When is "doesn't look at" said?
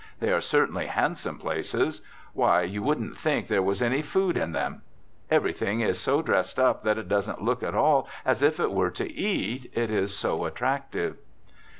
7.07-7.75